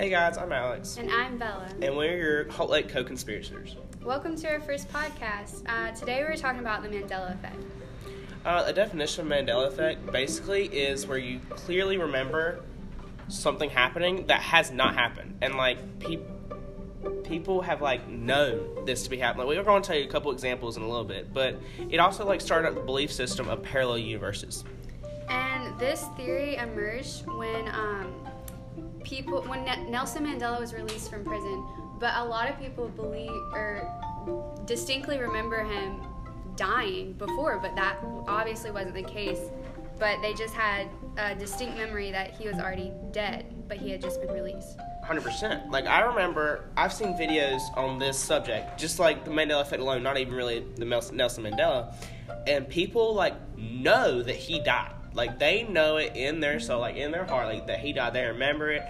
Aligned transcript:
Hey 0.00 0.08
guys, 0.08 0.38
I'm 0.38 0.50
Alex, 0.50 0.96
And 0.96 1.10
I'm 1.10 1.36
Bella. 1.36 1.68
and 1.82 1.94
we're 1.94 2.16
your 2.16 2.50
Hot 2.52 2.70
Lake 2.70 2.88
co-conspirators. 2.88 3.76
Welcome 4.02 4.34
to 4.36 4.48
our 4.48 4.58
first 4.58 4.90
podcast. 4.90 5.62
Uh, 5.68 5.94
today 5.94 6.22
we're 6.22 6.38
talking 6.38 6.60
about 6.60 6.82
the 6.82 6.88
Mandela 6.88 7.34
Effect. 7.34 7.62
Uh, 8.46 8.64
a 8.66 8.72
definition 8.72 9.30
of 9.30 9.30
Mandela 9.30 9.68
effect 9.68 10.10
basically 10.10 10.68
is 10.68 11.06
where 11.06 11.18
you 11.18 11.38
clearly 11.50 11.98
remember 11.98 12.64
something 13.28 13.68
happening 13.68 14.24
that 14.28 14.40
has 14.40 14.70
not 14.70 14.94
happened, 14.94 15.36
and 15.42 15.56
like 15.56 15.76
pe- 15.98 16.20
people 17.22 17.60
have 17.60 17.82
like 17.82 18.08
known 18.08 18.86
this 18.86 19.02
to 19.02 19.10
be 19.10 19.18
happening. 19.18 19.48
Like, 19.48 19.58
we're 19.58 19.64
going 19.64 19.82
to 19.82 19.86
tell 19.86 19.98
you 19.98 20.04
a 20.04 20.10
couple 20.10 20.32
examples 20.32 20.78
in 20.78 20.82
a 20.82 20.88
little 20.88 21.04
bit, 21.04 21.34
but 21.34 21.60
it 21.90 21.98
also 21.98 22.24
like 22.24 22.40
started 22.40 22.68
up 22.68 22.74
the 22.74 22.80
belief 22.80 23.12
system 23.12 23.50
of 23.50 23.62
parallel 23.62 23.98
universes. 23.98 24.64
And 25.28 25.78
this 25.78 26.06
theory 26.16 26.56
emerged 26.56 27.26
when 27.26 27.68
um, 27.68 28.14
people, 29.04 29.42
when 29.42 29.64
Nelson 29.90 30.26
Mandela 30.26 30.60
was 30.60 30.72
released 30.72 31.10
from 31.10 31.24
prison, 31.24 31.66
but 31.98 32.14
a 32.16 32.24
lot 32.24 32.48
of 32.48 32.58
people 32.58 32.88
believe 32.88 33.30
or 33.52 33.88
distinctly 34.66 35.18
remember 35.18 35.62
him 35.64 36.02
dying 36.56 37.12
before, 37.14 37.58
but 37.58 37.74
that 37.76 37.98
obviously 38.28 38.70
wasn't 38.70 38.94
the 38.94 39.02
case. 39.02 39.40
But 39.98 40.22
they 40.22 40.32
just 40.32 40.54
had 40.54 40.88
a 41.18 41.34
distinct 41.34 41.76
memory 41.76 42.10
that 42.10 42.32
he 42.32 42.48
was 42.48 42.56
already 42.56 42.92
dead, 43.12 43.68
but 43.68 43.76
he 43.76 43.90
had 43.90 44.00
just 44.00 44.20
been 44.22 44.32
released. 44.32 44.78
Hundred 45.04 45.24
percent. 45.24 45.70
Like 45.70 45.86
I 45.86 46.00
remember, 46.00 46.70
I've 46.76 46.92
seen 46.92 47.14
videos 47.14 47.60
on 47.76 47.98
this 47.98 48.18
subject, 48.18 48.78
just 48.78 48.98
like 48.98 49.24
the 49.24 49.30
Mandela 49.30 49.60
effect 49.60 49.82
alone, 49.82 50.02
not 50.02 50.16
even 50.16 50.32
really 50.32 50.64
the 50.76 50.84
Nelson 50.84 51.44
Mandela, 51.44 51.94
and 52.46 52.66
people 52.66 53.14
like 53.14 53.34
know 53.58 54.22
that 54.22 54.36
he 54.36 54.60
died. 54.60 54.92
Like 55.14 55.38
they 55.38 55.64
know 55.64 55.96
it 55.96 56.14
in 56.14 56.40
their 56.40 56.60
soul, 56.60 56.80
like 56.80 56.96
in 56.96 57.10
their 57.10 57.24
heart, 57.24 57.46
like 57.46 57.66
that 57.66 57.80
he 57.80 57.92
died. 57.92 58.14
They 58.14 58.26
remember 58.26 58.70
it, 58.70 58.82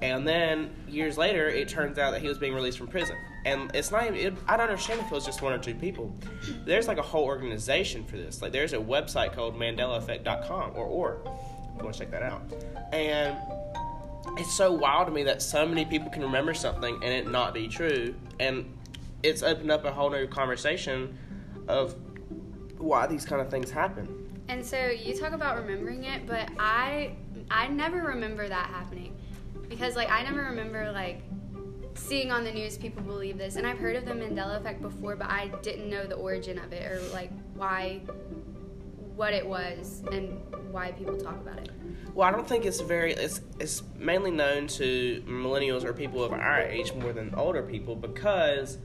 and 0.00 0.26
then 0.26 0.70
years 0.86 1.18
later, 1.18 1.48
it 1.48 1.68
turns 1.68 1.98
out 1.98 2.12
that 2.12 2.20
he 2.20 2.28
was 2.28 2.38
being 2.38 2.54
released 2.54 2.78
from 2.78 2.86
prison. 2.86 3.16
And 3.44 3.70
it's 3.74 3.90
not 3.90 4.06
even. 4.06 4.16
It, 4.16 4.34
I 4.46 4.56
don't 4.56 4.68
understand 4.68 5.00
if 5.00 5.06
it 5.06 5.12
was 5.12 5.24
just 5.26 5.42
one 5.42 5.52
or 5.52 5.58
two 5.58 5.74
people. 5.74 6.14
There's 6.64 6.86
like 6.86 6.98
a 6.98 7.02
whole 7.02 7.24
organization 7.24 8.04
for 8.04 8.16
this. 8.16 8.40
Like 8.40 8.52
there's 8.52 8.72
a 8.72 8.78
website 8.78 9.34
called 9.34 9.56
MandelaEffect.com 9.56 10.72
or 10.74 10.86
or. 10.86 11.14
If 11.14 11.78
you 11.78 11.84
want 11.84 11.94
to 11.94 12.00
check 12.00 12.10
that 12.10 12.22
out, 12.22 12.42
and 12.92 13.36
it's 14.36 14.54
so 14.56 14.72
wild 14.72 15.06
to 15.06 15.12
me 15.12 15.24
that 15.24 15.42
so 15.42 15.66
many 15.66 15.84
people 15.84 16.10
can 16.10 16.22
remember 16.22 16.54
something 16.54 16.94
and 17.02 17.12
it 17.12 17.28
not 17.28 17.54
be 17.54 17.66
true 17.68 18.14
and 18.38 18.72
it's 19.22 19.42
opened 19.42 19.70
up 19.70 19.84
a 19.84 19.92
whole 19.92 20.10
new 20.10 20.26
conversation 20.26 21.16
of 21.66 21.94
why 22.76 23.06
these 23.06 23.24
kind 23.24 23.40
of 23.40 23.50
things 23.50 23.70
happen 23.70 24.27
And 24.48 24.64
so 24.64 24.86
you 24.86 25.14
talk 25.14 25.32
about 25.32 25.58
remembering 25.58 26.04
it, 26.04 26.26
but 26.26 26.48
I 26.58 27.12
I 27.50 27.68
never 27.68 28.02
remember 28.02 28.48
that 28.48 28.66
happening. 28.68 29.14
Because 29.68 29.96
like 29.96 30.10
I 30.10 30.22
never 30.22 30.42
remember 30.42 30.90
like 30.92 31.22
seeing 31.94 32.30
on 32.30 32.44
the 32.44 32.52
news 32.52 32.78
people 32.78 33.02
believe 33.02 33.38
this 33.38 33.56
and 33.56 33.66
I've 33.66 33.78
heard 33.78 33.96
of 33.96 34.04
the 34.04 34.12
Mandela 34.12 34.58
effect 34.58 34.80
before, 34.80 35.16
but 35.16 35.28
I 35.28 35.48
didn't 35.62 35.90
know 35.90 36.06
the 36.06 36.14
origin 36.14 36.58
of 36.58 36.72
it 36.72 36.90
or 36.90 37.00
like 37.12 37.30
why 37.54 38.00
what 39.18 39.34
it 39.34 39.44
was 39.44 40.02
and 40.12 40.40
why 40.70 40.92
people 40.92 41.16
talk 41.16 41.34
about 41.40 41.58
it. 41.58 41.70
well 42.14 42.28
i 42.28 42.30
don't 42.30 42.46
think 42.46 42.64
it's 42.64 42.80
very 42.80 43.12
it's 43.14 43.40
it's 43.58 43.82
mainly 43.96 44.30
known 44.30 44.68
to 44.68 45.20
millennials 45.26 45.82
or 45.82 45.92
people 45.92 46.22
of 46.22 46.32
our 46.32 46.60
age 46.60 46.92
more 46.94 47.12
than 47.12 47.34
older 47.34 47.62
people 47.62 47.96
because 47.96 48.78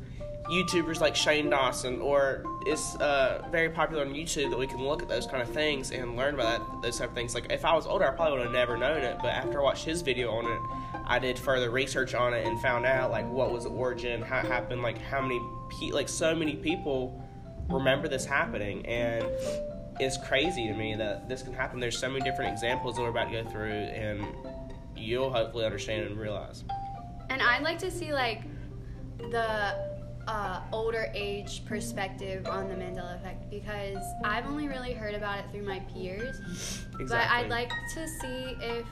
youtubers 0.50 1.00
like 1.00 1.16
shane 1.16 1.50
dawson 1.50 2.02
or 2.02 2.44
it's 2.66 2.96
uh, 2.98 3.42
very 3.50 3.70
popular 3.70 4.04
on 4.04 4.14
youtube 4.14 4.50
that 4.50 4.60
we 4.60 4.68
can 4.68 4.84
look 4.84 5.02
at 5.02 5.08
those 5.08 5.26
kind 5.26 5.42
of 5.42 5.50
things 5.50 5.92
and 5.92 6.18
learn 6.18 6.34
about 6.34 6.60
that, 6.60 6.82
those 6.82 7.00
type 7.00 7.10
of 7.10 7.16
things. 7.16 7.34
Like 7.34 7.52
if 7.52 7.64
i 7.64 7.74
was 7.74 7.88
older 7.88 8.06
i 8.06 8.12
probably 8.12 8.40
would 8.40 8.46
have 8.48 8.54
never 8.54 8.78
known 8.78 9.02
it 9.02 9.18
but 9.22 9.30
after 9.30 9.62
i 9.62 9.64
watched 9.64 9.86
his 9.86 10.02
video 10.02 10.32
on 10.32 10.46
it 10.46 10.60
i 11.06 11.18
did 11.18 11.40
further 11.40 11.70
research 11.70 12.14
on 12.14 12.34
it 12.34 12.46
and 12.46 12.60
found 12.62 12.86
out 12.86 13.10
like 13.10 13.30
what 13.30 13.52
was 13.54 13.64
the 13.64 13.70
origin 13.70 14.22
how 14.22 14.40
it 14.40 14.46
happened 14.46 14.82
like 14.82 14.98
how 14.98 15.22
many 15.22 15.42
pe- 15.70 15.92
like 15.92 16.10
so 16.10 16.36
many 16.36 16.56
people 16.56 17.24
remember 17.70 18.08
this 18.08 18.26
happening. 18.26 18.86
And 18.86 19.26
it's 20.00 20.18
crazy 20.18 20.68
to 20.68 20.74
me 20.74 20.96
that 20.96 21.30
this 21.30 21.44
can 21.44 21.54
happen. 21.54 21.80
There's 21.80 21.98
so 21.98 22.10
many 22.10 22.24
different 22.24 22.52
examples 22.52 22.96
that 22.96 23.02
we're 23.02 23.10
about 23.10 23.32
to 23.32 23.44
go 23.44 23.50
through 23.50 23.72
and 23.72 24.26
you'll 24.96 25.32
hopefully 25.32 25.66
understand 25.66 26.08
and 26.08 26.18
realize. 26.18 26.64
And 27.30 27.42
I'd 27.42 27.64
like 27.64 27.80
to 27.80 27.92
see 27.92 28.14
like 28.14 28.44
the 29.18 29.93
uh, 30.28 30.62
older 30.72 31.12
age 31.14 31.66
perspective 31.66 32.48
on 32.48 32.68
the 32.68 32.76
Mandela 32.76 33.16
effect 33.16 33.50
because 33.50 34.04
I've 34.24 34.46
only 34.46 34.68
really 34.68 34.94
heard 34.94 35.16
about 35.16 35.40
it 35.40 35.46
through 35.52 35.64
my 35.64 35.80
peers. 35.94 36.86
But 36.98 37.12
I'd 37.12 37.50
like 37.50 37.72
to 37.96 38.08
see 38.08 38.58
if 38.62 38.86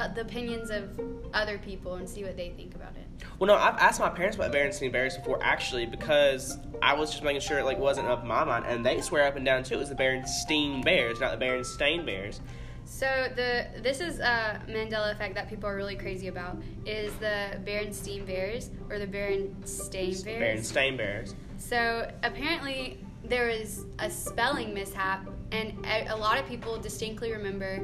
uh, 0.00 0.08
the 0.08 0.22
opinions 0.22 0.70
of 0.70 0.98
other 1.32 1.58
people 1.58 1.94
and 1.94 2.08
see 2.08 2.22
what 2.24 2.36
they 2.36 2.50
think 2.50 2.74
about 2.74 2.94
it. 2.96 3.24
Well, 3.38 3.48
no, 3.48 3.54
I've 3.54 3.78
asked 3.78 4.00
my 4.00 4.08
parents 4.08 4.36
about 4.36 4.52
Berenstain 4.52 4.92
Bears 4.92 5.16
before, 5.16 5.38
actually, 5.42 5.86
because 5.86 6.58
I 6.82 6.94
was 6.94 7.10
just 7.10 7.22
making 7.22 7.40
sure 7.40 7.58
it 7.58 7.64
like 7.64 7.78
wasn't 7.78 8.08
up 8.08 8.24
my 8.24 8.44
mind, 8.44 8.66
and 8.66 8.84
they 8.84 9.00
swear 9.00 9.26
up 9.26 9.36
and 9.36 9.44
down 9.44 9.62
too 9.62 9.74
it 9.74 9.78
was 9.78 9.88
the 9.88 9.94
Berenstain 9.94 10.84
Bears, 10.84 11.20
not 11.20 11.38
the 11.38 11.44
Berenstain 11.44 12.04
Bears. 12.04 12.40
So 12.86 13.28
the 13.34 13.66
this 13.82 14.00
is 14.00 14.20
a 14.20 14.60
Mandela 14.68 15.12
effect 15.12 15.34
that 15.34 15.48
people 15.48 15.68
are 15.68 15.74
really 15.74 15.96
crazy 15.96 16.28
about 16.28 16.56
is 16.86 17.12
the 17.16 17.58
Berenstein 17.64 18.24
Bears 18.24 18.70
or 18.88 18.98
the 18.98 19.06
Berenstain 19.06 20.24
Bears. 20.24 20.72
Berenstain 20.72 20.96
Bears. 20.96 21.34
So 21.58 22.10
apparently 22.22 23.04
there 23.24 23.48
was 23.48 23.84
a 23.98 24.08
spelling 24.08 24.72
mishap, 24.72 25.26
and 25.50 25.74
a, 25.84 26.06
a 26.14 26.16
lot 26.16 26.38
of 26.38 26.46
people 26.46 26.78
distinctly 26.78 27.32
remember 27.32 27.80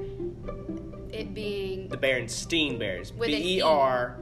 it 1.10 1.34
being 1.34 1.88
The 1.88 1.98
Berenstain 1.98 2.78
Bears. 2.78 3.10
B 3.10 3.26
E. 3.34 3.58
E 3.58 3.60
R 3.60 4.16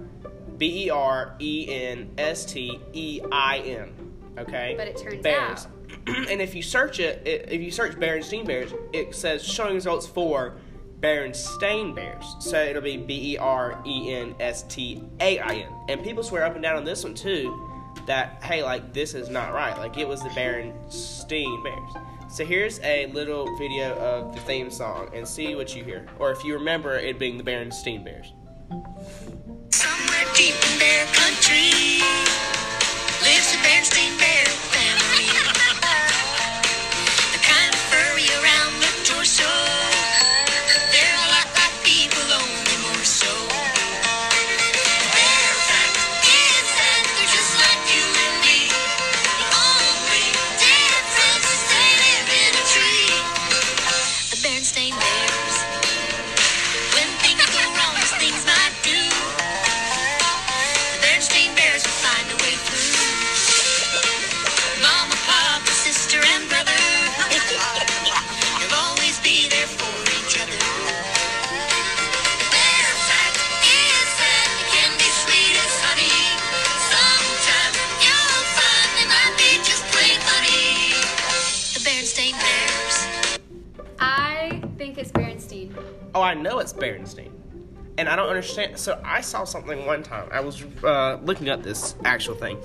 B 0.57 0.87
E 0.87 0.91
R 0.91 1.35
E 1.39 1.67
N 1.69 2.11
S 2.17 2.47
T 2.47 2.81
E 2.95 3.21
I 3.31 3.59
N. 3.59 3.93
Okay. 4.39 4.75
But 4.79 4.89
it 4.89 4.97
turns 4.97 5.23
Bears. 5.23 5.67
out- 5.67 5.73
and 6.07 6.41
if 6.41 6.55
you 6.55 6.63
search 6.63 7.01
it, 7.01 7.27
it, 7.27 7.53
if 7.53 7.61
you 7.61 7.71
search 7.71 7.97
Berenstain 7.97 8.47
Bears, 8.47 8.73
it 8.95 9.15
says 9.15 9.45
showing 9.45 9.75
results 9.75 10.07
for 10.07 10.55
Berenstain 11.01 11.95
Bears. 11.95 12.37
So 12.41 12.63
it'll 12.63 12.83
be 12.83 12.97
B 12.97 13.35
E 13.35 13.39
R 13.39 13.83
E 13.87 14.13
N 14.13 14.35
S 14.39 14.63
T 14.65 15.03
A 15.21 15.39
I 15.39 15.55
N. 15.55 15.73
And 15.89 16.03
people 16.03 16.23
swear 16.23 16.45
up 16.45 16.55
and 16.55 16.63
down 16.63 16.77
on 16.77 16.85
this 16.85 17.05
one 17.05 17.15
too 17.15 17.67
that 18.07 18.43
hey, 18.43 18.63
like 18.63 18.93
this 18.93 19.15
is 19.15 19.29
not 19.29 19.53
right. 19.53 19.77
Like 19.79 19.97
it 19.99 20.07
was 20.07 20.23
the 20.23 20.29
Berenstain 20.31 21.65
Bears. 21.65 22.07
So 22.31 22.45
here's 22.45 22.79
a 22.81 23.07
little 23.07 23.57
video 23.57 23.95
of 23.97 24.35
the 24.35 24.41
theme 24.43 24.71
song 24.71 25.11
and 25.15 25.27
see 25.27 25.57
what 25.57 25.75
you 25.75 25.83
hear, 25.83 26.07
or 26.19 26.31
if 26.31 26.45
you 26.45 26.55
remember 26.55 26.97
it 26.97 27.19
being 27.19 27.37
the 27.37 27.45
Berenstain 27.45 28.05
Bears. 28.05 28.33
Somewhere 29.71 30.27
deep 30.37 30.55
in 30.55 31.07
country 31.13 32.01
lives 33.23 33.57
bear 33.63 34.70
know 86.43 86.59
it's 86.59 86.73
Berenstain. 86.73 87.31
And 87.99 88.09
I 88.09 88.17
don't 88.17 88.29
understand. 88.29 88.79
So 88.79 89.01
I 89.05 89.21
saw 89.21 89.45
something 89.45 89.85
one 89.85 90.03
time. 90.03 90.29
I 90.33 90.41
was 90.41 90.65
uh, 90.83 91.19
looking 91.23 91.49
up 91.51 91.63
this 91.63 91.95
actual 92.05 92.35
thing. 92.35 92.59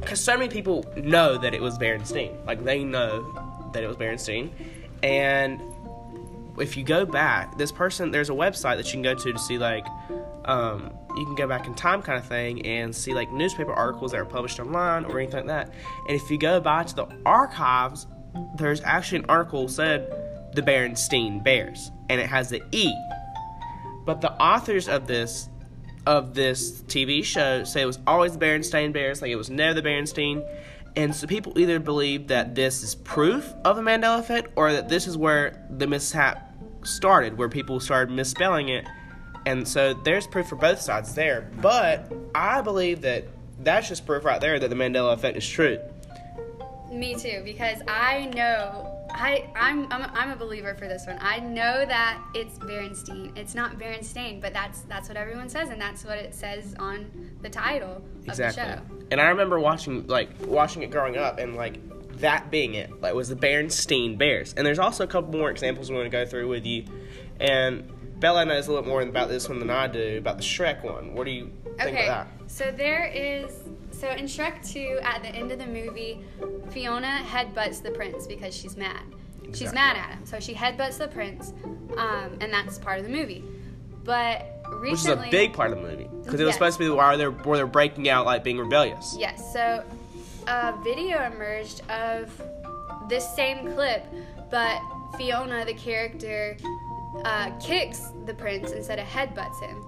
Because 0.00 0.20
so 0.20 0.36
many 0.36 0.48
people 0.48 0.84
know 0.96 1.36
that 1.36 1.54
it 1.54 1.60
was 1.60 1.78
Berenstain. 1.78 2.44
Like, 2.46 2.64
they 2.64 2.82
know 2.82 3.70
that 3.72 3.84
it 3.84 3.86
was 3.86 3.96
Berenstain. 3.96 4.50
And 5.02 5.60
if 6.58 6.76
you 6.76 6.82
go 6.82 7.04
back, 7.04 7.56
this 7.58 7.70
person, 7.70 8.10
there's 8.10 8.30
a 8.30 8.34
website 8.34 8.76
that 8.78 8.86
you 8.86 8.92
can 8.92 9.02
go 9.02 9.14
to 9.14 9.32
to 9.32 9.38
see, 9.38 9.58
like, 9.58 9.86
um, 10.46 10.90
you 11.16 11.24
can 11.24 11.34
go 11.34 11.46
back 11.46 11.66
in 11.66 11.74
time 11.74 12.02
kind 12.02 12.18
of 12.18 12.26
thing 12.26 12.64
and 12.66 12.94
see, 12.96 13.12
like, 13.12 13.30
newspaper 13.30 13.72
articles 13.72 14.12
that 14.12 14.20
are 14.20 14.24
published 14.24 14.58
online 14.58 15.04
or 15.04 15.20
anything 15.20 15.46
like 15.46 15.68
that. 15.68 15.74
And 16.08 16.16
if 16.16 16.30
you 16.30 16.38
go 16.38 16.60
back 16.60 16.86
to 16.88 16.94
the 16.96 17.06
archives, 17.26 18.06
there's 18.56 18.80
actually 18.80 19.18
an 19.18 19.26
article 19.28 19.68
said 19.68 20.10
the 20.54 20.62
Berenstain 20.62 21.42
Bears, 21.42 21.90
and 22.08 22.20
it 22.20 22.26
has 22.26 22.48
the 22.48 22.62
E. 22.72 22.92
But 24.04 24.20
the 24.20 24.32
authors 24.32 24.88
of 24.88 25.06
this 25.06 25.48
of 26.06 26.34
this 26.34 26.82
TV 26.82 27.22
show 27.22 27.62
say 27.64 27.82
it 27.82 27.86
was 27.86 27.98
always 28.06 28.36
the 28.36 28.44
Berenstain 28.44 28.92
Bears, 28.92 29.22
like 29.22 29.30
it 29.30 29.36
was 29.36 29.50
never 29.50 29.80
the 29.80 29.86
Berenstain. 29.86 30.44
And 30.96 31.14
so 31.14 31.26
people 31.26 31.56
either 31.58 31.78
believe 31.78 32.28
that 32.28 32.54
this 32.54 32.82
is 32.82 32.94
proof 32.94 33.52
of 33.64 33.76
the 33.76 33.82
Mandela 33.82 34.18
effect 34.18 34.50
or 34.56 34.72
that 34.72 34.88
this 34.88 35.06
is 35.06 35.16
where 35.16 35.64
the 35.70 35.86
mishap 35.86 36.52
started, 36.82 37.36
where 37.38 37.48
people 37.48 37.78
started 37.78 38.12
misspelling 38.12 38.70
it. 38.70 38.86
And 39.46 39.66
so 39.66 39.94
there's 39.94 40.26
proof 40.26 40.48
for 40.48 40.56
both 40.56 40.80
sides 40.80 41.14
there. 41.14 41.50
But 41.60 42.12
I 42.34 42.60
believe 42.60 43.02
that 43.02 43.28
that's 43.60 43.88
just 43.88 44.04
proof 44.04 44.24
right 44.24 44.40
there 44.40 44.58
that 44.58 44.68
the 44.68 44.76
Mandela 44.76 45.12
effect 45.12 45.36
is 45.36 45.48
true. 45.48 45.78
Me 46.90 47.14
too, 47.14 47.42
because 47.44 47.80
I 47.86 48.30
know 48.34 48.89
I 49.14 49.50
I'm 49.56 49.90
I'm 49.92 50.02
a, 50.02 50.10
I'm 50.14 50.30
a 50.30 50.36
believer 50.36 50.74
for 50.74 50.88
this 50.88 51.06
one. 51.06 51.18
I 51.20 51.38
know 51.40 51.84
that 51.84 52.20
it's 52.34 52.58
Berenstein. 52.58 53.36
It's 53.36 53.54
not 53.54 53.78
Berenstain, 53.78 54.40
but 54.40 54.52
that's 54.52 54.82
that's 54.82 55.08
what 55.08 55.16
everyone 55.16 55.48
says, 55.48 55.70
and 55.70 55.80
that's 55.80 56.04
what 56.04 56.18
it 56.18 56.34
says 56.34 56.74
on 56.78 57.10
the 57.42 57.50
title 57.50 58.02
Exactly. 58.26 58.62
of 58.62 58.68
the 58.70 58.76
show. 58.76 59.04
And 59.10 59.20
I 59.20 59.28
remember 59.28 59.58
watching 59.58 60.06
like 60.06 60.30
watching 60.46 60.82
it 60.82 60.90
growing 60.90 61.16
up 61.16 61.38
and 61.38 61.56
like 61.56 61.78
that 62.18 62.50
being 62.50 62.74
it. 62.74 63.00
Like 63.00 63.14
was 63.14 63.28
the 63.28 63.36
Berenstain 63.36 64.16
Bears. 64.18 64.54
And 64.54 64.66
there's 64.66 64.78
also 64.78 65.04
a 65.04 65.06
couple 65.06 65.32
more 65.38 65.50
examples 65.50 65.90
we 65.90 65.96
want 65.96 66.06
to 66.06 66.10
go 66.10 66.24
through 66.26 66.48
with 66.48 66.66
you. 66.66 66.84
And 67.40 67.90
Bella 68.20 68.44
knows 68.44 68.68
a 68.68 68.72
little 68.72 68.86
more 68.88 69.02
about 69.02 69.28
this 69.28 69.48
one 69.48 69.58
than 69.58 69.70
I 69.70 69.86
do, 69.86 70.18
about 70.18 70.36
the 70.36 70.42
Shrek 70.42 70.84
one. 70.84 71.14
What 71.14 71.24
do 71.24 71.30
you 71.30 71.50
think 71.78 71.80
Okay, 71.96 72.04
about 72.06 72.26
so 72.46 72.70
there 72.70 73.06
is 73.06 73.50
so 73.92 74.08
in 74.10 74.24
Shrek 74.26 74.66
2, 74.72 75.00
at 75.02 75.22
the 75.22 75.28
end 75.28 75.52
of 75.52 75.58
the 75.58 75.66
movie, 75.66 76.24
Fiona 76.70 77.20
headbutts 77.22 77.82
the 77.82 77.90
prince 77.90 78.26
because 78.26 78.54
she's 78.56 78.76
mad. 78.76 79.02
She's 79.52 79.72
mad 79.74 79.96
at 79.96 80.10
him, 80.10 80.24
so 80.26 80.38
she 80.40 80.54
headbutts 80.54 80.96
the 80.98 81.08
prince, 81.08 81.52
um, 81.98 82.36
and 82.40 82.52
that's 82.52 82.78
part 82.78 82.98
of 82.98 83.04
the 83.04 83.10
movie. 83.10 83.44
But 84.04 84.62
that? 84.64 84.80
Which 84.80 84.92
is 84.92 85.06
a 85.06 85.26
big 85.30 85.52
part 85.52 85.72
of 85.72 85.78
the 85.82 85.88
movie. 85.88 86.04
Because 86.22 86.40
it 86.40 86.44
was 86.44 86.50
Yes. 86.50 86.54
supposed 86.54 86.78
to 86.78 86.84
be 86.84 86.90
where 86.90 87.16
they're 87.16 87.30
where 87.30 87.56
they're 87.58 87.66
breaking 87.66 88.08
out 88.08 88.26
like 88.26 88.44
being 88.44 88.58
rebellious. 88.58 89.16
Yes, 89.18 89.52
so 89.52 89.82
a 90.46 90.72
video 90.84 91.24
emerged 91.24 91.82
of 91.90 92.30
this 93.08 93.28
same 93.34 93.74
clip, 93.74 94.04
but 94.50 94.80
Fiona, 95.18 95.64
the 95.64 95.74
character, 95.74 96.56
uh, 97.24 97.50
kicks 97.58 98.12
the 98.26 98.34
prince 98.34 98.70
instead 98.72 98.98
of 98.98 99.06
headbutts 99.06 99.60
him. 99.60 99.84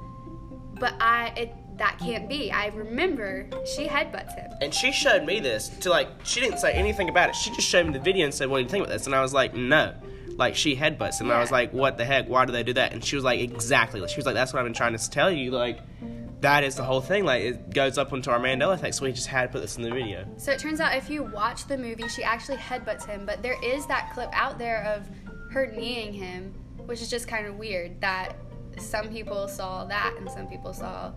But 0.79 0.95
I, 1.01 1.33
it, 1.37 1.55
that 1.79 1.99
can't 1.99 2.29
be. 2.29 2.51
I 2.51 2.67
remember 2.69 3.49
she 3.65 3.87
headbutts 3.87 4.35
him. 4.35 4.51
And 4.61 4.75
she 4.75 4.93
showed 4.93 5.25
me 5.25 5.41
this 5.41 5.69
to 5.69 5.91
like 5.91 6.09
she 6.25 6.41
didn't 6.41 6.59
say 6.59 6.73
anything 6.73 7.09
about 7.09 7.31
it. 7.31 7.37
She 7.37 7.51
just 7.51 7.69
showed 7.69 7.87
me 7.87 7.93
the 7.93 8.01
video 8.01 8.25
and 8.25 8.35
said, 8.35 8.49
"What 8.49 8.59
do 8.59 8.65
you 8.65 8.69
think 8.69 8.85
about 8.85 8.93
this?" 8.93 9.07
And 9.07 9.15
I 9.15 9.23
was 9.23 9.33
like, 9.33 9.55
"No." 9.55 9.95
Like 10.37 10.57
she 10.57 10.75
headbutts, 10.75 11.21
and 11.21 11.31
I 11.31 11.41
was 11.41 11.51
like, 11.51 11.73
"What 11.73 11.99
the 11.99 12.05
heck? 12.05 12.29
Why 12.29 12.45
do 12.47 12.53
they 12.53 12.63
do 12.63 12.73
that?" 12.75 12.93
And 12.93 13.05
she 13.05 13.17
was 13.17 13.25
like, 13.25 13.41
"Exactly." 13.41 14.07
She 14.09 14.17
was 14.17 14.27
like, 14.27 14.35
"That's 14.35 14.53
what 14.53 14.61
I've 14.61 14.67
been 14.67 14.75
trying 14.75 14.97
to 14.97 15.11
tell 15.11 15.31
you." 15.31 15.51
Like, 15.51 15.81
that 16.41 16.65
is 16.65 16.75
the 16.75 16.85
whole 16.85 17.01
thing. 17.01 17.25
Like, 17.25 17.43
it 17.43 17.75
goes 17.75 17.99
up 17.99 18.13
onto 18.13 18.31
our 18.31 18.41
Mandela 18.41 18.75
effect. 18.75 18.97
So 18.97 19.05
we 19.05 19.13
just 19.13 19.27
had 19.29 19.47
to 19.47 19.49
put 19.53 19.63
this 19.63 19.77
in 19.77 19.83
the 19.83 19.91
video. 19.91 20.27
So 20.39 20.53
it 20.53 20.59
turns 20.59 20.81
out 20.81 20.97
if 20.97 21.11
you 21.11 21.23
watch 21.23 21.67
the 21.67 21.79
movie, 21.79 22.09
she 22.09 22.25
actually 22.25 22.57
headbutts 22.57 23.07
him, 23.07 23.25
but 23.27 23.43
there 23.43 23.63
is 23.63 23.87
that 23.87 24.13
clip 24.15 24.31
out 24.33 24.59
there 24.59 24.83
of 24.85 25.09
her 25.53 25.67
kneeing 25.67 26.13
him, 26.13 26.55
which 26.87 27.01
is 27.03 27.11
just 27.11 27.29
kind 27.29 27.47
of 27.47 27.57
weird 27.57 28.01
that 28.01 28.37
some 28.79 29.09
people 29.09 29.49
saw 29.49 29.85
that 29.85 30.15
and 30.19 30.31
some 30.31 30.47
people 30.49 30.73
saw 30.73 31.13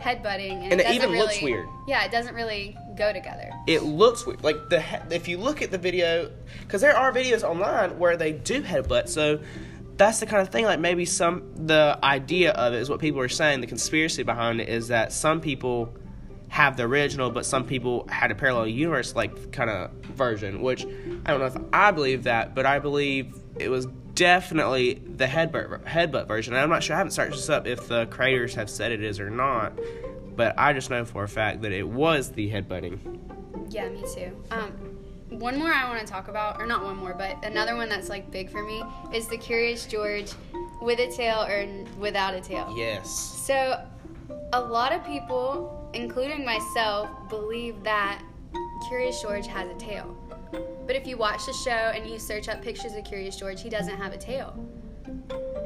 headbutting 0.00 0.52
and, 0.62 0.72
And 0.72 0.80
it 0.80 0.84
doesn't 0.84 0.94
even 1.02 1.18
looks 1.18 1.40
really- 1.42 1.52
weird. 1.52 1.68
Yeah, 1.86 2.04
it 2.04 2.10
doesn't 2.10 2.34
really 2.34 2.76
go 2.96 3.12
together. 3.12 3.50
It 3.66 3.82
looks 3.82 4.26
weird. 4.26 4.42
Like 4.42 4.68
the 4.70 4.80
he- 4.80 5.14
if 5.14 5.28
you 5.28 5.38
look 5.38 5.62
at 5.62 5.70
the 5.70 5.78
video, 5.78 6.30
because 6.60 6.80
there 6.80 6.96
are 6.96 7.12
videos 7.12 7.42
online 7.42 7.98
where 7.98 8.16
they 8.16 8.32
do 8.32 8.62
headbutt. 8.62 9.08
So 9.08 9.40
that's 9.96 10.20
the 10.20 10.26
kind 10.26 10.42
of 10.42 10.48
thing. 10.50 10.64
Like 10.64 10.80
maybe 10.80 11.04
some 11.04 11.42
the 11.66 11.98
idea 12.02 12.52
of 12.52 12.72
it 12.74 12.80
is 12.80 12.88
what 12.90 13.00
people 13.00 13.20
are 13.20 13.28
saying. 13.28 13.60
The 13.60 13.66
conspiracy 13.66 14.22
behind 14.22 14.60
it 14.60 14.68
is 14.68 14.88
that 14.88 15.12
some 15.12 15.40
people 15.40 15.94
have 16.48 16.76
the 16.76 16.84
original, 16.84 17.30
but 17.30 17.44
some 17.44 17.64
people 17.64 18.06
had 18.08 18.30
a 18.30 18.34
parallel 18.34 18.68
universe 18.68 19.14
like 19.14 19.52
kind 19.52 19.68
of 19.68 19.90
version. 20.14 20.62
Which 20.62 20.84
I 20.84 21.30
don't 21.30 21.40
know 21.40 21.46
if 21.46 21.56
I 21.72 21.90
believe 21.90 22.24
that, 22.24 22.54
but 22.54 22.64
I 22.66 22.78
believe 22.78 23.34
it 23.58 23.68
was 23.68 23.86
definitely 24.16 24.94
the 24.94 25.26
headbutt 25.26 25.84
headbutt 25.84 26.26
version. 26.26 26.54
And 26.54 26.62
I'm 26.62 26.70
not 26.70 26.82
sure. 26.82 26.96
I 26.96 26.98
haven't 26.98 27.12
searched 27.12 27.36
this 27.36 27.48
up 27.48 27.66
if 27.68 27.86
the 27.86 28.06
creators 28.06 28.54
have 28.54 28.68
said 28.68 28.90
it 28.90 29.02
is 29.02 29.20
or 29.20 29.30
not. 29.30 29.78
But 30.34 30.58
I 30.58 30.72
just 30.72 30.90
know 30.90 31.04
for 31.04 31.22
a 31.22 31.28
fact 31.28 31.62
that 31.62 31.72
it 31.72 31.86
was 31.86 32.32
the 32.32 32.50
headbutting. 32.50 32.98
Yeah, 33.70 33.88
me 33.88 34.02
too. 34.14 34.36
Um, 34.50 34.72
one 35.30 35.58
more 35.58 35.72
I 35.72 35.88
want 35.88 36.00
to 36.00 36.06
talk 36.06 36.28
about, 36.28 36.60
or 36.60 36.66
not 36.66 36.84
one 36.84 36.96
more, 36.96 37.14
but 37.14 37.42
another 37.44 37.74
one 37.74 37.88
that's 37.88 38.08
like 38.08 38.30
big 38.30 38.50
for 38.50 38.62
me 38.62 38.82
is 39.14 39.28
the 39.28 39.38
Curious 39.38 39.86
George 39.86 40.32
with 40.82 40.98
a 40.98 41.10
tail 41.10 41.42
or 41.42 41.66
without 41.98 42.34
a 42.34 42.40
tail. 42.40 42.72
Yes. 42.76 43.10
So, 43.46 43.82
a 44.52 44.60
lot 44.60 44.92
of 44.92 45.04
people, 45.04 45.90
including 45.94 46.44
myself, 46.44 47.08
believe 47.28 47.82
that 47.82 48.22
Curious 48.88 49.20
George 49.20 49.46
has 49.46 49.68
a 49.70 49.74
tail. 49.74 50.16
But 50.50 50.96
if 50.96 51.06
you 51.06 51.16
watch 51.16 51.46
the 51.46 51.52
show 51.52 51.70
and 51.70 52.08
you 52.08 52.18
search 52.18 52.48
up 52.48 52.62
pictures 52.62 52.92
of 52.94 53.04
Curious 53.04 53.36
George, 53.36 53.60
he 53.60 53.68
doesn't 53.68 53.96
have 53.96 54.12
a 54.12 54.18
tail. 54.18 54.54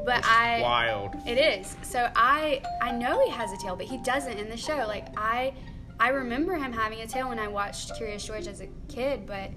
But 0.05 0.25
I 0.25 0.61
Wild. 0.63 1.15
it 1.27 1.39
is. 1.39 1.77
So 1.83 2.11
I 2.17 2.63
I 2.83 2.93
know 2.93 3.23
he 3.25 3.31
has 3.31 3.53
a 3.53 3.57
tail, 3.59 3.77
but 3.77 3.87
he 3.87 3.99
doesn't 3.99 4.39
in 4.39 4.49
the 4.49 4.57
show. 4.57 4.77
Like 4.87 5.07
I 5.17 5.53
I 5.99 6.09
remember 6.09 6.55
him 6.55 6.73
having 6.73 7.01
a 7.01 7.07
tail 7.07 7.29
when 7.29 7.39
I 7.39 7.49
watched 7.49 7.95
Curious 7.97 8.25
George 8.25 8.47
as 8.47 8.63
a 8.63 8.69
kid, 8.89 9.27
but 9.27 9.51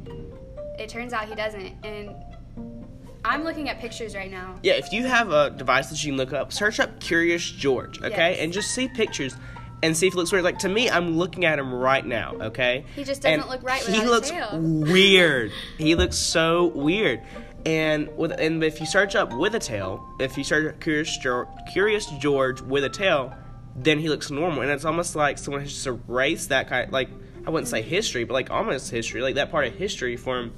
it 0.77 0.89
turns 0.89 1.13
out 1.13 1.29
he 1.29 1.35
doesn't. 1.35 1.73
And 1.85 2.13
I'm 3.25 3.45
looking 3.45 3.69
at 3.69 3.79
pictures 3.79 4.15
right 4.15 4.29
now. 4.29 4.59
Yeah, 4.63 4.73
if 4.73 4.91
you 4.91 5.05
have 5.05 5.31
a 5.31 5.51
device 5.51 5.89
that 5.89 6.03
you 6.03 6.11
can 6.11 6.17
look 6.17 6.33
up, 6.33 6.51
search 6.51 6.79
up 6.81 6.99
Curious 6.99 7.43
George, 7.43 8.01
okay? 8.01 8.31
Yes. 8.31 8.39
And 8.41 8.51
just 8.51 8.71
see 8.71 8.89
pictures 8.89 9.37
and 9.83 9.95
see 9.95 10.07
if 10.07 10.13
it 10.13 10.17
looks 10.17 10.31
weird. 10.31 10.43
Like 10.43 10.59
to 10.59 10.69
me, 10.69 10.89
I'm 10.89 11.17
looking 11.17 11.45
at 11.45 11.59
him 11.59 11.71
right 11.73 12.03
now, 12.05 12.33
okay? 12.41 12.85
He 12.95 13.03
just 13.03 13.21
doesn't 13.21 13.41
And 13.41 13.49
look 13.49 13.61
right 13.63 13.81
He 13.83 14.03
looks 14.05 14.31
weird. 14.53 15.51
he 15.77 15.93
looks 15.95 16.17
so 16.17 16.67
weird. 16.67 17.21
And 17.65 18.09
with 18.17 18.31
and 18.31 18.63
if 18.63 18.79
you 18.79 18.85
search 18.85 19.15
up 19.15 19.31
with 19.33 19.55
a 19.55 19.59
tail, 19.59 20.03
if 20.19 20.37
you 20.37 20.43
search 20.43 20.79
Curious 20.79 21.15
George, 21.17 21.47
Curious 21.71 22.05
George 22.19 22.61
with 22.61 22.83
a 22.83 22.89
tail, 22.89 23.33
then 23.75 23.99
he 23.99 24.09
looks 24.09 24.31
normal. 24.31 24.61
And 24.63 24.71
it's 24.71 24.85
almost 24.85 25.15
like 25.15 25.37
someone 25.37 25.61
has 25.61 25.71
just 25.71 25.87
erased 25.87 26.49
that 26.49 26.67
kind 26.67 26.91
like 26.91 27.09
I 27.45 27.49
wouldn't 27.49 27.67
say 27.67 27.81
history, 27.81 28.23
but 28.23 28.33
like 28.33 28.49
almost 28.51 28.89
history, 28.91 29.21
like 29.21 29.35
that 29.35 29.51
part 29.51 29.67
of 29.67 29.75
history 29.75 30.15
from 30.17 30.53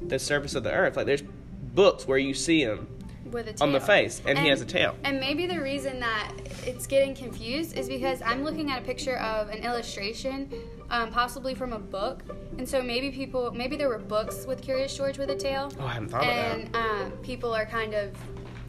the 0.00 0.18
surface 0.18 0.54
of 0.54 0.64
the 0.64 0.72
earth. 0.72 0.96
Like 0.96 1.06
there's 1.06 1.22
books 1.22 2.06
where 2.06 2.18
you 2.18 2.34
see 2.34 2.62
him 2.62 2.88
With 3.30 3.48
a 3.48 3.52
tail. 3.52 3.66
on 3.66 3.72
the 3.72 3.80
face, 3.80 4.20
and, 4.26 4.38
he 4.38 4.48
has 4.48 4.60
a 4.60 4.66
tail. 4.66 4.96
And 5.04 5.20
maybe 5.20 5.46
the 5.46 5.60
reason 5.60 6.00
that 6.00 6.32
it's 6.68 6.86
getting 6.86 7.14
confused 7.14 7.76
is 7.76 7.88
because 7.88 8.20
I'm 8.22 8.44
looking 8.44 8.70
at 8.70 8.82
a 8.82 8.84
picture 8.84 9.16
of 9.18 9.48
an 9.48 9.58
illustration, 9.64 10.52
um, 10.90 11.10
possibly 11.10 11.54
from 11.54 11.72
a 11.72 11.78
book. 11.78 12.22
And 12.58 12.68
so 12.68 12.82
maybe 12.82 13.10
people, 13.10 13.50
maybe 13.52 13.76
there 13.76 13.88
were 13.88 13.98
books 13.98 14.46
with 14.46 14.60
Curious 14.62 14.94
George 14.96 15.18
with 15.18 15.30
a 15.30 15.36
tail. 15.36 15.72
Oh, 15.80 15.86
I 15.86 15.92
hadn't 15.94 16.08
thought 16.10 16.22
about 16.24 16.34
that. 16.34 16.58
and 16.58 16.76
um, 16.76 17.12
people 17.22 17.54
are 17.54 17.64
kind 17.66 17.94
of 17.94 18.14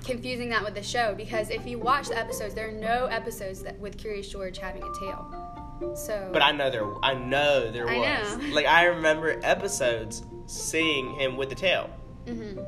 confusing 0.05 0.47
that 0.49 0.63
with 0.63 0.75
the 0.75 0.83
show 0.83 1.13
because 1.13 1.49
if 1.49 1.67
you 1.67 1.77
watch 1.77 2.07
the 2.07 2.17
episodes, 2.17 2.53
there 2.53 2.69
are 2.69 2.71
no 2.71 3.05
episodes 3.07 3.61
that 3.63 3.77
with 3.79 3.97
Curious 3.97 4.29
George 4.29 4.57
having 4.57 4.81
a 4.83 4.99
tail. 4.99 5.95
So, 5.95 6.29
But 6.31 6.41
I 6.41 6.51
know 6.51 6.69
there, 6.69 6.85
I 7.03 7.13
know 7.13 7.69
there 7.71 7.87
I 7.89 7.97
was. 7.97 8.37
know. 8.37 8.55
Like 8.55 8.65
I 8.65 8.85
remember 8.85 9.39
episodes 9.43 10.23
seeing 10.45 11.13
him 11.15 11.35
with 11.37 11.49
the 11.49 11.55
tail. 11.55 11.89
hmm 12.27 12.59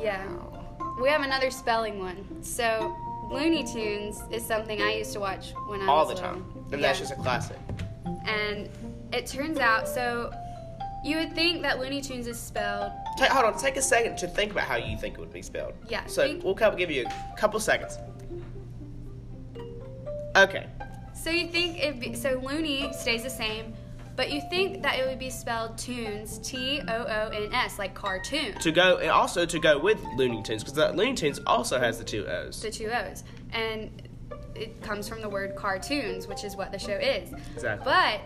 yeah, 0.00 0.26
we 1.00 1.08
have 1.08 1.22
another 1.22 1.50
spelling 1.50 1.98
one. 2.00 2.42
So 2.42 2.96
Looney 3.30 3.64
Tunes 3.64 4.22
is 4.30 4.44
something 4.44 4.80
I 4.80 4.94
used 4.94 5.12
to 5.12 5.20
watch 5.20 5.52
when 5.68 5.80
I 5.82 5.86
all 5.86 6.06
was 6.06 6.08
all 6.10 6.14
the 6.16 6.22
little. 6.22 6.40
time, 6.40 6.64
and 6.72 6.82
that's 6.82 6.98
Yeah. 6.98 7.04
just 7.06 7.12
a 7.12 7.22
classic. 7.22 7.56
And 8.26 8.68
it 9.12 9.26
turns 9.26 9.58
out, 9.58 9.86
so 9.88 10.32
you 11.04 11.18
would 11.18 11.34
think 11.34 11.62
that 11.62 11.78
Looney 11.78 12.00
Tunes 12.00 12.26
is 12.26 12.38
spelled. 12.38 12.90
Ta 13.18 13.26
hold 13.30 13.44
on, 13.44 13.58
take 13.58 13.76
a 13.76 13.82
second 13.82 14.16
to 14.18 14.28
think 14.28 14.52
about 14.52 14.64
how 14.64 14.76
you 14.76 14.96
think 14.96 15.14
it 15.14 15.20
would 15.20 15.32
be 15.32 15.42
spelled. 15.42 15.74
Yeah, 15.88 16.06
So 16.06 16.22
think- 16.26 16.42
we'll 16.44 16.54
couple, 16.54 16.78
give 16.78 16.90
you 16.90 17.06
a 17.06 17.36
couple 17.38 17.60
seconds. 17.60 17.98
Okay. 20.36 20.66
So 21.14 21.30
you 21.30 21.48
think 21.48 21.78
it 21.78 22.16
so 22.16 22.40
Looney 22.42 22.92
stays 22.92 23.24
the 23.24 23.30
same, 23.30 23.74
but 24.18 24.32
you 24.32 24.40
think 24.50 24.82
that 24.82 24.98
it 24.98 25.06
would 25.06 25.20
be 25.20 25.30
spelled 25.30 25.78
Toons, 25.78 26.38
T 26.38 26.82
O 26.88 26.92
O 26.92 27.28
N 27.32 27.54
S, 27.54 27.78
like 27.78 27.94
cartoon, 27.94 28.52
To 28.58 28.72
go, 28.72 28.96
and 28.98 29.10
also 29.10 29.46
to 29.46 29.58
go 29.60 29.78
with 29.78 30.02
Looney 30.16 30.42
Tunes, 30.42 30.64
because 30.64 30.76
Looney 30.96 31.14
Tunes 31.14 31.40
also 31.46 31.78
has 31.78 31.98
the 31.98 32.04
two 32.04 32.26
O's. 32.26 32.60
the 32.60 32.70
two 32.70 32.90
O's, 32.90 33.22
and 33.52 34.02
it 34.56 34.82
comes 34.82 35.08
from 35.08 35.22
the 35.22 35.28
word 35.28 35.54
cartoons, 35.54 36.26
which 36.26 36.42
is 36.42 36.56
what 36.56 36.72
the 36.72 36.78
show 36.80 36.96
is. 36.96 37.32
Exactly. 37.54 37.84
But 37.84 38.20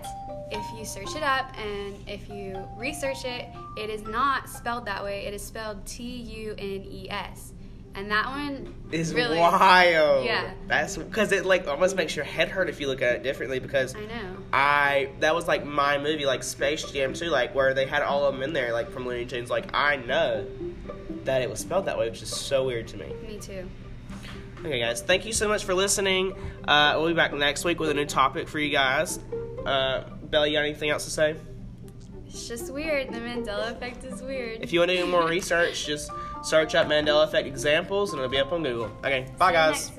if 0.51 0.79
you 0.79 0.87
search 0.87 1.15
it 1.15 1.23
up 1.23 1.55
and 1.59 1.95
if 2.09 2.27
you 2.31 2.67
research 2.79 3.27
it, 3.27 3.47
it 3.77 3.91
is 3.91 4.03
not 4.05 4.49
spelled 4.49 4.87
that 4.87 5.05
way. 5.05 5.27
It 5.27 5.35
is 5.35 5.45
spelled 5.45 5.85
T 5.85 6.05
U 6.05 6.55
N 6.57 6.87
E 6.91 7.09
S, 7.11 7.53
and 7.95 8.11
that 8.11 8.29
one 8.29 8.75
is 8.93 9.13
really 9.13 9.39
wild. 9.39 10.25
Yeah. 10.25 10.53
That's 10.69 10.97
because 10.97 11.33
it 11.33 11.45
like 11.45 11.69
almost 11.69 11.97
makes 11.97 12.17
your 12.17 12.25
head 12.25 12.49
hurt 12.49 12.71
if 12.71 12.81
you 12.81 12.87
look 12.87 13.03
at 13.03 13.17
it 13.17 13.23
differently. 13.23 13.59
Because 13.59 13.95
I 13.95 14.07
know. 14.07 14.32
I 14.53 15.09
that 15.21 15.35
was 15.35 15.49
like 15.49 15.65
my 15.65 15.99
movie, 15.99 16.27
like 16.27 16.43
Space 16.43 16.91
Jam 16.91 17.15
2, 17.15 17.27
like 17.27 17.55
where 17.55 17.75
they 17.75 17.87
had 17.87 18.03
all 18.03 18.27
of 18.27 18.35
them 18.35 18.43
in 18.43 18.53
there, 18.53 18.73
like 18.73 18.91
from 18.91 19.07
Looney 19.07 19.25
Tunes. 19.27 19.51
Like 19.51 19.75
I 19.75 19.97
know 19.97 20.47
that 21.25 21.43
it 21.43 21.49
was 21.49 21.61
spelled 21.61 21.87
that 21.87 21.99
way, 21.99 22.11
which 22.11 22.23
is 22.23 22.29
so 22.29 22.67
weird 22.67 22.89
to 22.89 22.97
me. 22.99 23.13
Me 23.27 23.39
too. 23.39 23.69
Okay, 24.65 24.79
guys. 24.79 25.01
Thank 25.03 25.27
you 25.27 25.33
so 25.33 25.49
much 25.49 25.65
for 25.65 25.75
listening. 25.75 26.35
Uh, 26.69 26.95
we'll 26.97 27.09
be 27.09 27.15
back 27.15 27.33
next 27.33 27.65
week 27.65 27.81
with 27.81 27.91
a 27.91 27.95
new 27.95 28.05
topic 28.05 28.49
for 28.49 28.59
you 28.59 28.71
guys. 28.71 29.19
Uh, 29.67 30.05
Bella, 30.25 30.47
you 30.47 30.57
got 30.57 30.65
anything 30.65 30.91
else 30.91 31.05
to 31.05 31.11
say? 31.11 31.37
It's 32.27 32.47
just 32.49 32.73
weird. 32.73 33.09
The 33.09 33.19
Mandela 33.19 33.73
effect 33.73 34.05
is 34.05 34.23
weird. 34.23 34.63
If 34.63 34.73
you 34.73 34.79
want 34.79 34.91
to 34.91 34.97
do 34.97 35.07
more 35.07 35.29
research, 35.29 35.85
just 35.85 36.11
search 36.43 36.75
up 36.75 36.87
Mandela 36.87 37.25
Effect 37.25 37.47
examples 37.47 38.13
and 38.13 38.21
it'll 38.21 38.31
be 38.31 38.39
up 38.39 38.53
on 38.53 38.63
Google. 38.63 38.91
Okay, 39.05 39.27
bye, 39.37 39.53
guys. 39.53 39.91